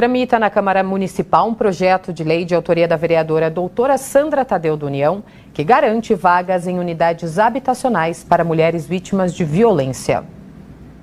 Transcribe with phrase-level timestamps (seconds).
[0.00, 4.76] Tramita na Câmara Municipal um projeto de lei de autoria da vereadora doutora Sandra Tadeu
[4.76, 10.22] do União, que garante vagas em unidades habitacionais para mulheres vítimas de violência.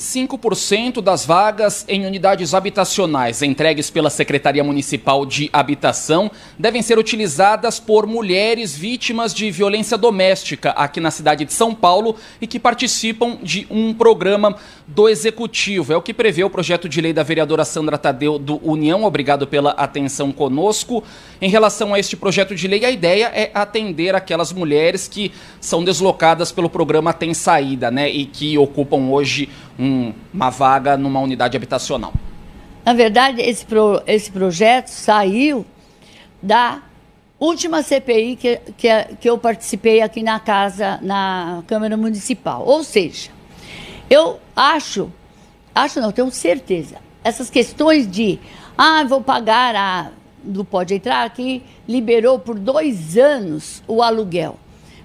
[0.00, 7.78] 5% das vagas em unidades habitacionais entregues pela Secretaria Municipal de Habitação devem ser utilizadas
[7.78, 13.36] por mulheres vítimas de violência doméstica aqui na cidade de São Paulo e que participam
[13.42, 15.92] de um programa do Executivo.
[15.92, 19.04] É o que prevê o projeto de lei da vereadora Sandra Tadeu do União.
[19.04, 21.04] Obrigado pela atenção conosco.
[21.42, 25.30] Em relação a este projeto de lei, a ideia é atender aquelas mulheres que
[25.60, 29.48] são deslocadas pelo programa Tem Saída, né, e que ocupam hoje
[29.78, 29.89] um,
[30.32, 32.12] uma vaga numa unidade habitacional.
[32.84, 35.66] Na verdade, esse, pro, esse projeto saiu
[36.42, 36.82] da
[37.38, 42.64] última CPI que, que, que eu participei aqui na casa, na Câmara Municipal.
[42.66, 43.30] Ou seja,
[44.08, 45.10] eu acho,
[45.74, 48.38] acho não, tenho certeza, essas questões de,
[48.76, 50.10] ah, vou pagar a,
[50.42, 54.58] do Pode Entrar, que liberou por dois anos o aluguel.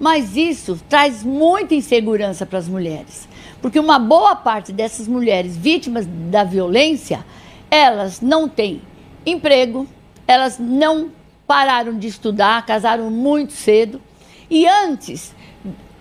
[0.00, 3.28] Mas isso traz muita insegurança para as mulheres.
[3.60, 7.22] Porque uma boa parte dessas mulheres vítimas da violência,
[7.70, 8.80] elas não têm
[9.26, 9.86] emprego,
[10.26, 11.10] elas não
[11.46, 14.00] pararam de estudar, casaram muito cedo.
[14.48, 15.34] E antes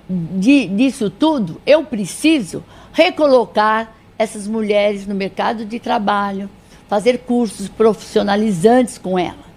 [0.10, 2.64] de, disso tudo, eu preciso
[2.94, 6.50] recolocar essas mulheres no mercado de trabalho,
[6.88, 9.50] fazer cursos profissionalizantes com elas.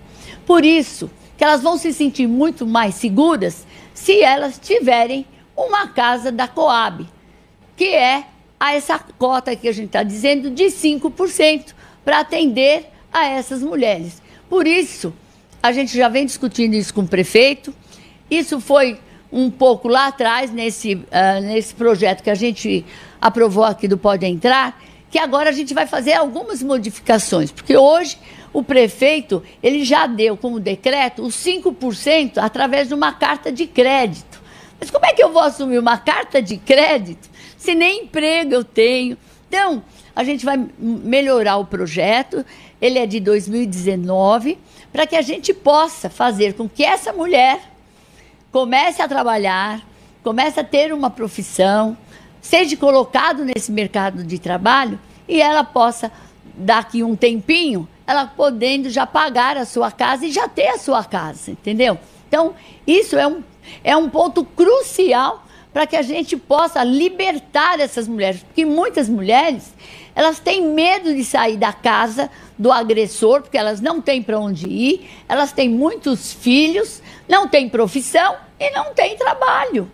[0.45, 5.27] Por isso que elas vão se sentir muito mais seguras se elas tiverem
[5.57, 7.07] uma casa da Coab,
[7.77, 8.25] que é
[8.59, 14.23] a essa cota que a gente está dizendo de 5% para atender a essas mulheres.
[14.49, 15.13] Por isso,
[15.63, 17.75] a gente já vem discutindo isso com o prefeito.
[18.31, 18.99] Isso foi
[19.33, 22.85] um pouco lá atrás, nesse, uh, nesse projeto que a gente
[23.21, 24.81] aprovou aqui do Pode Entrar,
[25.13, 28.17] que agora a gente vai fazer algumas modificações, porque hoje
[28.51, 34.41] o prefeito ele já deu como decreto os 5% através de uma carta de crédito.
[34.81, 37.29] Mas como é que eu vou assumir uma carta de crédito
[37.59, 39.19] se nem emprego eu tenho?
[39.49, 39.83] Então,
[40.17, 42.43] a gente vai melhorar o projeto,
[42.81, 44.59] ele é de 2019,
[44.91, 47.61] para que a gente possa fazer com que essa mulher
[48.51, 49.87] comece a trabalhar,
[50.23, 51.99] comece a ter uma profissão,
[52.43, 56.13] seja colocado nesse mercado de trabalho e ela possa,
[56.55, 61.03] daqui um tempinho, ela podendo já pagar a sua casa e já ter a sua
[61.03, 61.99] casa, entendeu?
[62.29, 62.55] Então,
[62.87, 63.43] isso é um
[63.83, 69.73] é um ponto crucial para que a gente possa libertar essas mulheres, porque muitas mulheres
[70.15, 74.69] elas têm medo de sair da casa do agressor, porque elas não têm para onde
[74.69, 79.91] ir, elas têm muitos filhos, não têm profissão e não têm trabalho.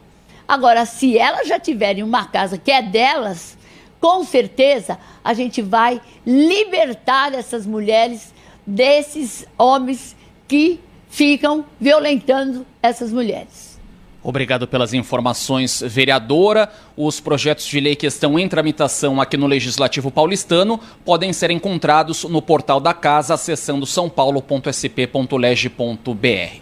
[0.49, 3.59] Agora, se elas já tiverem uma casa que é delas,
[4.01, 8.33] com certeza a gente vai libertar essas mulheres
[8.67, 10.17] desses homens
[10.49, 13.79] que ficam violentando essas mulheres.
[14.23, 16.73] Obrigado pelas informações, vereadora.
[16.97, 22.25] Os projetos de lei que estão em tramitação aqui no Legislativo Paulistano podem ser encontrados
[22.25, 26.59] no portal da casa acessando sãopaulo.sp.leg.br.